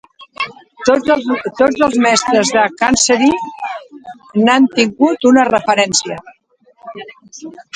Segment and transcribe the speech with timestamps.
[1.57, 3.29] Tots els mestres de Chancery
[4.47, 6.19] n'han tingut una referència.